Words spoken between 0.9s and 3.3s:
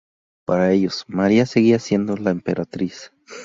María seguía siendo la emperatriz.